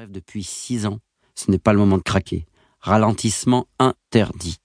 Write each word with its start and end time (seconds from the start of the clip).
rêve 0.00 0.10
depuis 0.10 0.42
six 0.42 0.86
ans. 0.86 0.98
Ce 1.34 1.50
n'est 1.50 1.58
pas 1.58 1.74
le 1.74 1.78
moment 1.78 1.98
de 1.98 2.02
craquer. 2.02 2.46
Ralentissement 2.80 3.66
interdit. 3.78 4.56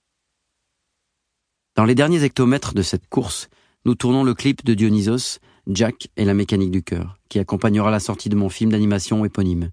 Dans 1.75 1.83
les 1.83 1.93
derniers 1.93 2.23
hectomètres 2.23 2.73
de 2.73 2.81
cette 2.81 3.09
course, 3.09 3.49
nous 3.83 3.95
tournons 3.95 4.23
le 4.23 4.33
clip 4.33 4.63
de 4.63 4.73
Dionysos, 4.73 5.39
Jack 5.67 6.07
et 6.15 6.23
la 6.23 6.33
mécanique 6.33 6.71
du 6.71 6.83
cœur, 6.83 7.17
qui 7.27 7.39
accompagnera 7.39 7.91
la 7.91 7.99
sortie 7.99 8.29
de 8.29 8.37
mon 8.37 8.47
film 8.47 8.71
d'animation 8.71 9.25
éponyme. 9.25 9.71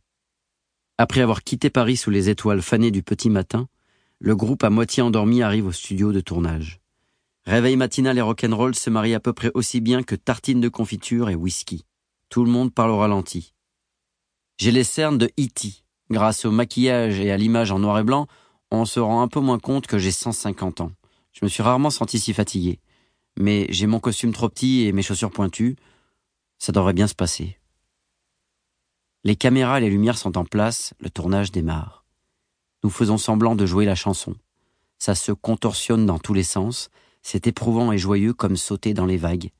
Après 0.98 1.20
avoir 1.20 1.44
quitté 1.44 1.70
Paris 1.70 1.96
sous 1.96 2.10
les 2.10 2.28
étoiles 2.28 2.60
fanées 2.60 2.90
du 2.90 3.04
petit 3.04 3.30
matin, 3.30 3.68
le 4.18 4.34
groupe 4.34 4.64
à 4.64 4.70
moitié 4.70 5.00
endormi 5.00 5.42
arrive 5.42 5.66
au 5.66 5.72
studio 5.72 6.10
de 6.10 6.20
tournage. 6.20 6.80
Réveil 7.44 7.76
matinal 7.76 8.18
et 8.18 8.22
rock'n'roll 8.22 8.74
se 8.74 8.90
marient 8.90 9.14
à 9.14 9.20
peu 9.20 9.32
près 9.32 9.52
aussi 9.54 9.80
bien 9.80 10.02
que 10.02 10.16
tartines 10.16 10.60
de 10.60 10.68
confiture 10.68 11.30
et 11.30 11.36
whisky. 11.36 11.84
Tout 12.30 12.44
le 12.44 12.50
monde 12.50 12.74
parle 12.74 12.90
au 12.90 12.98
ralenti. 12.98 13.54
J'ai 14.62 14.70
les 14.70 14.84
cernes 14.84 15.18
de 15.18 15.26
E.T. 15.40 15.82
Grâce 16.08 16.44
au 16.44 16.52
maquillage 16.52 17.18
et 17.18 17.32
à 17.32 17.36
l'image 17.36 17.72
en 17.72 17.80
noir 17.80 17.98
et 17.98 18.04
blanc, 18.04 18.28
on 18.70 18.84
se 18.84 19.00
rend 19.00 19.20
un 19.20 19.26
peu 19.26 19.40
moins 19.40 19.58
compte 19.58 19.88
que 19.88 19.98
j'ai 19.98 20.12
150 20.12 20.82
ans. 20.82 20.92
Je 21.32 21.44
me 21.44 21.48
suis 21.48 21.64
rarement 21.64 21.90
senti 21.90 22.20
si 22.20 22.32
fatigué. 22.32 22.78
Mais 23.36 23.66
j'ai 23.70 23.88
mon 23.88 23.98
costume 23.98 24.32
trop 24.32 24.48
petit 24.48 24.82
et 24.82 24.92
mes 24.92 25.02
chaussures 25.02 25.32
pointues. 25.32 25.74
Ça 26.60 26.70
devrait 26.70 26.92
bien 26.92 27.08
se 27.08 27.16
passer. 27.16 27.58
Les 29.24 29.34
caméras 29.34 29.78
et 29.78 29.80
les 29.80 29.90
lumières 29.90 30.16
sont 30.16 30.38
en 30.38 30.44
place, 30.44 30.94
le 31.00 31.10
tournage 31.10 31.50
démarre. 31.50 32.04
Nous 32.84 32.90
faisons 32.90 33.18
semblant 33.18 33.56
de 33.56 33.66
jouer 33.66 33.84
la 33.84 33.96
chanson. 33.96 34.36
Ça 35.00 35.16
se 35.16 35.32
contorsionne 35.32 36.06
dans 36.06 36.20
tous 36.20 36.34
les 36.34 36.44
sens, 36.44 36.88
c'est 37.20 37.48
éprouvant 37.48 37.90
et 37.90 37.98
joyeux 37.98 38.32
comme 38.32 38.56
sauter 38.56 38.94
dans 38.94 39.06
les 39.06 39.16
vagues. 39.16 39.50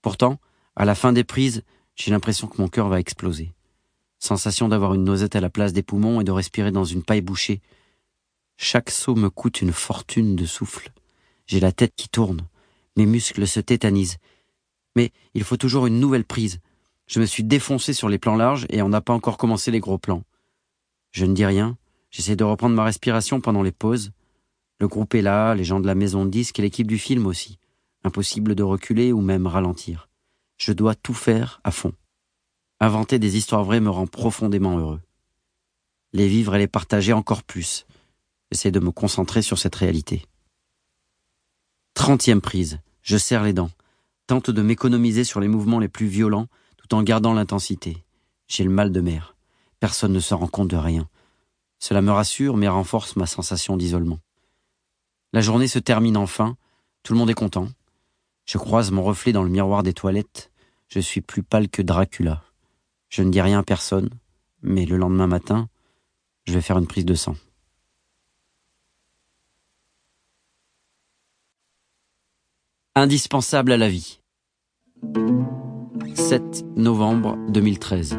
Pourtant, 0.00 0.38
à 0.76 0.86
la 0.86 0.94
fin 0.94 1.12
des 1.12 1.24
prises, 1.24 1.62
j'ai 1.94 2.10
l'impression 2.10 2.46
que 2.46 2.62
mon 2.62 2.68
cœur 2.68 2.88
va 2.88 3.00
exploser. 3.00 3.52
Sensation 4.24 4.68
d'avoir 4.68 4.94
une 4.94 5.04
noisette 5.04 5.36
à 5.36 5.40
la 5.42 5.50
place 5.50 5.74
des 5.74 5.82
poumons 5.82 6.18
et 6.18 6.24
de 6.24 6.32
respirer 6.32 6.72
dans 6.72 6.86
une 6.86 7.02
paille 7.02 7.20
bouchée. 7.20 7.60
Chaque 8.56 8.88
saut 8.88 9.14
me 9.14 9.28
coûte 9.28 9.60
une 9.60 9.70
fortune 9.70 10.34
de 10.34 10.46
souffle. 10.46 10.92
J'ai 11.46 11.60
la 11.60 11.72
tête 11.72 11.92
qui 11.94 12.08
tourne. 12.08 12.40
Mes 12.96 13.04
muscles 13.04 13.46
se 13.46 13.60
tétanisent. 13.60 14.16
Mais 14.96 15.12
il 15.34 15.44
faut 15.44 15.58
toujours 15.58 15.86
une 15.86 16.00
nouvelle 16.00 16.24
prise. 16.24 16.60
Je 17.06 17.20
me 17.20 17.26
suis 17.26 17.44
défoncé 17.44 17.92
sur 17.92 18.08
les 18.08 18.16
plans 18.16 18.34
larges 18.34 18.64
et 18.70 18.80
on 18.80 18.88
n'a 18.88 19.02
pas 19.02 19.12
encore 19.12 19.36
commencé 19.36 19.70
les 19.70 19.80
gros 19.80 19.98
plans. 19.98 20.24
Je 21.10 21.26
ne 21.26 21.34
dis 21.34 21.44
rien. 21.44 21.76
J'essaie 22.10 22.34
de 22.34 22.44
reprendre 22.44 22.76
ma 22.76 22.84
respiration 22.84 23.42
pendant 23.42 23.62
les 23.62 23.72
pauses. 23.72 24.10
Le 24.80 24.88
groupe 24.88 25.14
est 25.14 25.20
là, 25.20 25.54
les 25.54 25.64
gens 25.64 25.80
de 25.80 25.86
la 25.86 25.94
maison 25.94 26.24
de 26.24 26.30
disques 26.30 26.58
et 26.58 26.62
l'équipe 26.62 26.86
du 26.86 26.96
film 26.96 27.26
aussi. 27.26 27.58
Impossible 28.04 28.54
de 28.54 28.62
reculer 28.62 29.12
ou 29.12 29.20
même 29.20 29.46
ralentir. 29.46 30.08
Je 30.56 30.72
dois 30.72 30.94
tout 30.94 31.12
faire 31.12 31.60
à 31.62 31.70
fond. 31.70 31.92
Inventer 32.84 33.18
des 33.18 33.38
histoires 33.38 33.64
vraies 33.64 33.80
me 33.80 33.88
rend 33.88 34.06
profondément 34.06 34.76
heureux. 34.76 35.00
Les 36.12 36.28
vivre 36.28 36.54
et 36.54 36.58
les 36.58 36.66
partager 36.66 37.14
encore 37.14 37.42
plus. 37.42 37.86
J'essaie 38.52 38.72
de 38.72 38.78
me 38.78 38.90
concentrer 38.90 39.40
sur 39.40 39.58
cette 39.58 39.74
réalité. 39.74 40.26
Trentième 41.94 42.42
prise. 42.42 42.80
Je 43.00 43.16
serre 43.16 43.42
les 43.42 43.54
dents. 43.54 43.70
Tente 44.26 44.50
de 44.50 44.60
m'économiser 44.60 45.24
sur 45.24 45.40
les 45.40 45.48
mouvements 45.48 45.78
les 45.78 45.88
plus 45.88 46.08
violents 46.08 46.46
tout 46.76 46.94
en 46.94 47.02
gardant 47.02 47.32
l'intensité. 47.32 48.04
J'ai 48.48 48.64
le 48.64 48.70
mal 48.70 48.92
de 48.92 49.00
mer. 49.00 49.34
Personne 49.80 50.12
ne 50.12 50.20
se 50.20 50.34
rend 50.34 50.48
compte 50.48 50.68
de 50.68 50.76
rien. 50.76 51.08
Cela 51.78 52.02
me 52.02 52.12
rassure 52.12 52.58
mais 52.58 52.68
renforce 52.68 53.16
ma 53.16 53.24
sensation 53.24 53.78
d'isolement. 53.78 54.18
La 55.32 55.40
journée 55.40 55.68
se 55.68 55.78
termine 55.78 56.18
enfin. 56.18 56.58
Tout 57.02 57.14
le 57.14 57.18
monde 57.18 57.30
est 57.30 57.32
content. 57.32 57.70
Je 58.44 58.58
croise 58.58 58.90
mon 58.90 59.04
reflet 59.04 59.32
dans 59.32 59.42
le 59.42 59.48
miroir 59.48 59.82
des 59.82 59.94
toilettes. 59.94 60.52
Je 60.88 61.00
suis 61.00 61.22
plus 61.22 61.42
pâle 61.42 61.70
que 61.70 61.80
Dracula. 61.80 62.43
Je 63.14 63.22
ne 63.22 63.30
dis 63.30 63.40
rien 63.40 63.60
à 63.60 63.62
personne, 63.62 64.10
mais 64.60 64.86
le 64.86 64.96
lendemain 64.96 65.28
matin, 65.28 65.68
je 66.48 66.52
vais 66.52 66.60
faire 66.60 66.78
une 66.78 66.88
prise 66.88 67.04
de 67.04 67.14
sang. 67.14 67.36
Indispensable 72.96 73.70
à 73.70 73.76
la 73.76 73.88
vie. 73.88 74.18
7 76.16 76.64
novembre 76.74 77.38
2013. 77.50 78.18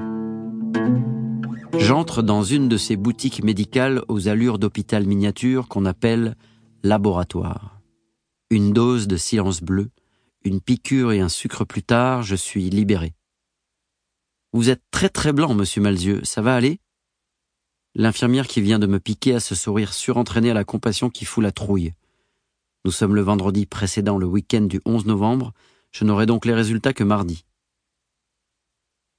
J'entre 1.78 2.22
dans 2.22 2.44
une 2.44 2.70
de 2.70 2.78
ces 2.78 2.96
boutiques 2.96 3.44
médicales 3.44 4.02
aux 4.08 4.30
allures 4.30 4.60
d'hôpital 4.60 5.06
miniature 5.06 5.68
qu'on 5.68 5.84
appelle 5.84 6.38
laboratoire. 6.84 7.82
Une 8.50 8.72
dose 8.72 9.10
de 9.10 9.18
silence 9.18 9.62
bleu, 9.62 9.90
une 10.46 10.62
piqûre 10.62 11.12
et 11.12 11.20
un 11.20 11.28
sucre 11.28 11.66
plus 11.66 11.84
tard, 11.84 12.24
je 12.24 12.38
suis 12.38 12.70
libéré. 12.70 13.14
Vous 14.56 14.70
êtes 14.70 14.84
très 14.90 15.10
très 15.10 15.34
blanc, 15.34 15.54
monsieur 15.54 15.82
Malzieux, 15.82 16.24
ça 16.24 16.42
va 16.42 16.56
aller? 16.56 16.80
L'infirmière 17.94 18.48
qui 18.48 18.62
vient 18.62 18.80
de 18.80 18.88
me 18.88 19.02
piquer 19.02 19.36
a 19.36 19.42
ce 19.42 19.54
sourire 19.54 19.94
surentraîné 19.94 20.50
à 20.50 20.54
la 20.54 20.64
compassion 20.64 21.10
qui 21.10 21.26
fout 21.26 21.44
la 21.44 21.52
trouille. 21.52 21.92
Nous 22.86 22.92
sommes 22.92 23.16
le 23.16 23.22
vendredi 23.22 23.66
précédent 23.66 24.18
le 24.18 24.26
week-end 24.26 24.62
du 24.62 24.80
11 24.86 25.08
novembre, 25.08 25.52
je 25.92 26.06
n'aurai 26.06 26.26
donc 26.26 26.46
les 26.46 26.54
résultats 26.54 26.94
que 26.94 27.04
mardi. 27.04 27.44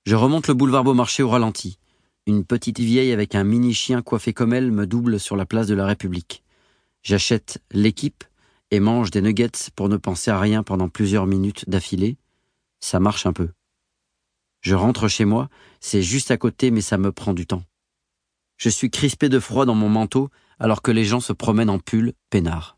Je 0.06 0.14
remonte 0.14 0.48
le 0.48 0.54
boulevard 0.54 0.84
Beaumarchais 0.84 1.22
au 1.22 1.28
ralenti. 1.28 1.78
Une 2.26 2.42
petite 2.42 2.80
vieille 2.80 3.12
avec 3.12 3.34
un 3.34 3.44
mini 3.44 3.74
chien 3.74 4.00
coiffé 4.00 4.32
comme 4.32 4.54
elle 4.54 4.72
me 4.72 4.86
double 4.86 5.20
sur 5.20 5.36
la 5.36 5.44
place 5.44 5.66
de 5.66 5.74
la 5.74 5.84
République. 5.84 6.44
J'achète 7.02 7.62
l'équipe 7.72 8.24
et 8.70 8.80
mange 8.80 9.10
des 9.10 9.20
nuggets 9.20 9.70
pour 9.74 9.90
ne 9.90 9.98
penser 9.98 10.30
à 10.30 10.40
rien 10.40 10.62
pendant 10.62 10.88
plusieurs 10.88 11.26
minutes 11.26 11.68
d'affilée. 11.68 12.16
Ça 12.80 13.00
marche 13.00 13.26
un 13.26 13.34
peu. 13.34 13.50
Je 14.66 14.74
rentre 14.74 15.06
chez 15.06 15.24
moi, 15.24 15.48
c'est 15.78 16.02
juste 16.02 16.32
à 16.32 16.36
côté, 16.36 16.72
mais 16.72 16.80
ça 16.80 16.98
me 16.98 17.12
prend 17.12 17.34
du 17.34 17.46
temps. 17.46 17.62
Je 18.56 18.68
suis 18.68 18.90
crispé 18.90 19.28
de 19.28 19.38
froid 19.38 19.64
dans 19.64 19.76
mon 19.76 19.88
manteau, 19.88 20.28
alors 20.58 20.82
que 20.82 20.90
les 20.90 21.04
gens 21.04 21.20
se 21.20 21.32
promènent 21.32 21.70
en 21.70 21.78
pull, 21.78 22.14
peinard. 22.30 22.76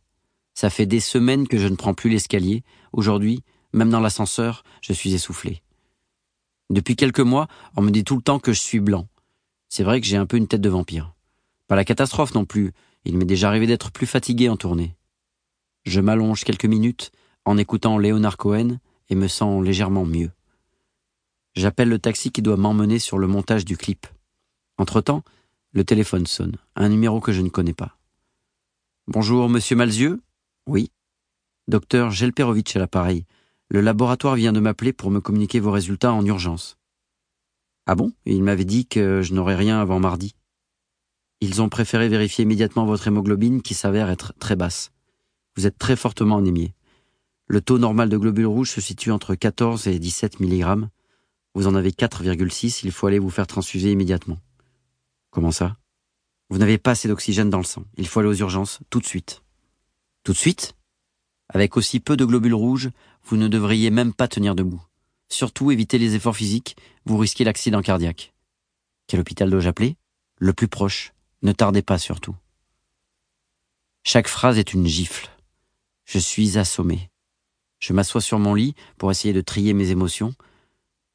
Ça 0.53 0.69
fait 0.69 0.85
des 0.85 1.01
semaines 1.01 1.49
que 1.49 1.57
je 1.57 1.67
ne 1.67 1.77
prends 1.77 1.95
plus 1.95 2.11
l'escalier. 2.11 2.63
Aujourd'hui, 2.93 3.43
même 3.73 3.89
dans 3.89 4.01
l'ascenseur, 4.01 4.65
je 4.83 4.93
suis 4.93 5.15
essoufflé. 5.15 5.63
Depuis 6.69 6.95
quelques 6.95 7.21
mois, 7.21 7.49
on 7.75 7.81
me 7.81 7.91
dit 7.91 8.05
tout 8.05 8.17
le 8.17 8.23
temps 8.23 8.39
que 8.39 8.53
je 8.53 8.61
suis 8.61 8.81
blanc. 8.81 9.09
C'est 9.71 9.83
vrai 9.83 10.03
que 10.03 10.07
j'ai 10.07 10.19
un 10.19 10.27
peu 10.27 10.37
une 10.37 10.47
tête 10.47 10.61
de 10.61 10.69
vampire. 10.69 11.15
Pas 11.69 11.77
la 11.77 11.87
catastrophe 11.87 12.35
non 12.35 12.45
plus. 12.45 12.75
Il 13.07 13.17
m'est 13.17 13.25
déjà 13.25 13.49
arrivé 13.49 13.67
d'être 13.67 13.93
plus 13.93 14.07
fatigué 14.07 14.51
en 14.51 14.59
tournée. 14.59 14.95
Je 15.87 16.03
m'allonge 16.03 16.45
quelques 16.45 16.67
minutes 16.67 17.13
en 17.47 17.57
écoutant 17.57 17.97
Léonard 17.97 18.37
Cohen 18.37 18.77
et 19.09 19.15
me 19.15 19.27
sens 19.27 19.65
légèrement 19.65 20.05
mieux. 20.05 20.31
J'appelle 21.69 21.91
le 21.91 21.99
taxi 21.99 22.33
qui 22.33 22.41
doit 22.41 22.57
m'emmener 22.57 22.99
sur 22.99 23.19
le 23.19 23.27
montage 23.27 23.67
du 23.67 23.77
clip. 23.77 24.07
Entre-temps, 24.79 25.23
le 25.73 25.85
téléphone 25.85 26.25
sonne, 26.25 26.57
un 26.77 26.89
numéro 26.89 27.21
que 27.21 27.31
je 27.31 27.43
ne 27.43 27.51
connais 27.51 27.75
pas. 27.75 27.99
Bonjour, 29.07 29.51
monsieur 29.51 29.77
Malzieux? 29.77 30.23
Oui. 30.67 30.91
Docteur 31.67 32.11
Gelperovitch 32.11 32.75
à 32.75 32.79
l'appareil. 32.79 33.27
Le 33.69 33.83
laboratoire 33.83 34.35
vient 34.35 34.55
de 34.55 34.61
m'appeler 34.61 34.95
pour 34.95 35.11
me 35.11 35.21
communiquer 35.21 35.61
vos 35.61 35.71
résultats 35.71 36.11
en 36.11 36.25
urgence. 36.25 36.79
Ah 37.85 37.95
bon? 37.95 38.15
Il 38.25 38.43
m'avait 38.43 38.65
dit 38.65 38.87
que 38.87 39.21
je 39.21 39.35
n'aurais 39.35 39.57
rien 39.57 39.79
avant 39.79 40.01
mardi. 40.01 40.35
Ils 41.43 41.61
ont 41.61 41.69
préféré 41.69 42.09
vérifier 42.09 42.45
immédiatement 42.45 42.87
votre 42.87 43.09
hémoglobine 43.09 43.61
qui 43.61 43.75
s'avère 43.75 44.09
être 44.09 44.33
très 44.39 44.57
basse. 44.57 44.91
Vous 45.55 45.67
êtes 45.67 45.77
très 45.77 45.97
fortement 45.97 46.39
anémié. 46.39 46.73
Le 47.47 47.61
taux 47.61 47.79
normal 47.79 48.09
de 48.09 48.17
globules 48.17 48.47
rouges 48.47 48.71
se 48.71 48.81
situe 48.81 49.11
entre 49.11 49.35
14 49.35 49.87
et 49.87 49.99
17 49.99 50.41
mg. 50.41 50.89
Vous 51.55 51.67
en 51.67 51.75
avez 51.75 51.91
4,6, 51.91 52.81
il 52.85 52.93
faut 52.93 53.07
aller 53.07 53.19
vous 53.19 53.31
faire 53.31 53.47
transfuser 53.47 53.91
immédiatement. 53.91 54.39
Comment 55.31 55.51
ça? 55.51 55.77
Vous 56.51 56.59
n'avez 56.59 56.79
pas 56.79 56.93
assez 56.93 57.09
d'oxygène 57.09 57.51
dans 57.51 57.59
le 57.59 57.65
sang. 57.65 57.85
Il 57.97 58.07
faut 58.07 58.21
aller 58.21 58.29
aux 58.29 58.35
urgences, 58.35 58.81
tout 58.91 59.01
de 59.01 59.07
suite. 59.07 59.43
Tout 60.25 60.33
de 60.33 60.39
suite? 60.39 60.75
Avec 61.49 61.77
aussi 61.77 62.01
peu 62.01 62.17
de 62.17 62.25
globules 62.25 62.55
rouges, 62.55 62.91
vous 63.25 63.37
ne 63.37 63.49
devriez 63.49 63.91
même 63.91 64.15
pas 64.15 64.29
tenir 64.29 64.55
debout. 64.55 64.83
Surtout 65.29 65.71
évitez 65.71 65.99
les 65.99 66.15
efforts 66.15 66.37
physiques, 66.37 66.77
vous 67.05 67.19
risquez 67.19 67.45
l'accident 67.45 67.83
cardiaque. 67.83 68.35
Quel 69.07 69.21
hôpital 69.21 69.51
dois-je 69.51 69.69
appeler? 69.69 69.97
Le 70.39 70.53
plus 70.53 70.69
proche. 70.69 71.13
Ne 71.43 71.53
tardez 71.53 71.83
pas 71.83 71.99
surtout. 71.99 72.37
Chaque 74.05 74.29
phrase 74.29 74.59
est 74.59 74.73
une 74.73 74.87
gifle. 74.87 75.29
Je 76.05 76.19
suis 76.19 76.59
assommé. 76.59 77.11
Je 77.79 77.93
m'assois 77.93 78.21
sur 78.21 78.39
mon 78.39 78.55
lit 78.55 78.75
pour 78.97 79.11
essayer 79.11 79.35
de 79.35 79.41
trier 79.41 79.73
mes 79.73 79.91
émotions, 79.91 80.35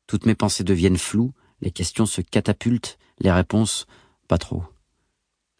toutes 0.08 0.26
mes 0.26 0.36
pensées 0.36 0.64
deviennent 0.64 0.98
floues, 0.98 1.34
les 1.62 1.72
questions 1.72 2.06
se 2.06 2.22
catapultent, 2.22 2.98
les 3.20 3.32
réponses, 3.32 3.86
pas 4.28 4.38
trop. 4.38 4.64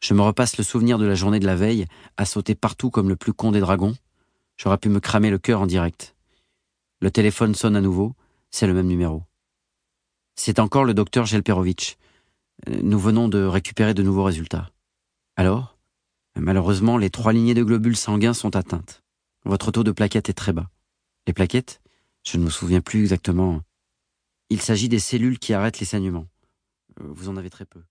Je 0.02 0.14
me 0.14 0.22
repasse 0.22 0.58
le 0.58 0.64
souvenir 0.64 0.98
de 0.98 1.06
la 1.06 1.16
journée 1.16 1.40
de 1.40 1.46
la 1.46 1.56
veille, 1.56 1.86
à 2.18 2.26
sauter 2.26 2.56
partout 2.56 2.90
comme 2.90 3.10
le 3.10 3.16
plus 3.16 3.34
con 3.34 3.52
des 3.52 3.62
dragons. 3.62 3.96
J'aurais 4.58 4.78
pu 4.78 4.90
me 4.90 5.00
cramer 5.00 5.30
le 5.30 5.38
cœur 5.38 5.62
en 5.62 5.66
direct. 5.66 6.16
Le 7.00 7.10
téléphone 7.10 7.56
sonne 7.56 7.76
à 7.76 7.82
nouveau, 7.82 8.14
c'est 8.52 8.68
le 8.68 8.74
même 8.74 8.88
numéro. 8.88 9.24
C'est 10.36 10.60
encore 10.60 10.84
le 10.84 10.94
docteur 10.94 11.26
Gelperovitch. 11.26 11.96
Nous 12.68 13.00
venons 13.00 13.30
de 13.30 13.44
récupérer 13.44 13.94
de 13.94 14.04
nouveaux 14.04 14.24
résultats. 14.24 14.72
Alors? 15.36 15.78
Malheureusement, 16.36 16.98
les 16.98 17.10
trois 17.10 17.32
lignées 17.32 17.54
de 17.54 17.64
globules 17.64 17.96
sanguins 17.96 18.34
sont 18.34 18.56
atteintes. 18.56 19.04
Votre 19.46 19.72
taux 19.72 19.84
de 19.84 19.92
plaquettes 19.92 20.30
est 20.30 20.34
très 20.34 20.54
bas. 20.54 20.70
Les 21.28 21.34
plaquettes? 21.34 21.82
Je 22.24 22.38
ne 22.38 22.44
me 22.44 22.50
souviens 22.50 22.82
plus 22.82 23.02
exactement. 23.02 23.62
Il 24.54 24.62
s'agit 24.62 24.88
des 24.88 25.00
cellules 25.00 25.40
qui 25.40 25.56
arrêtent 25.56 25.80
les 25.80 25.86
saignements. 25.88 26.28
Euh, 27.00 27.08
vous 27.08 27.28
en 27.28 27.38
avez 27.38 27.50
très 27.50 27.66
peu. 27.66 27.82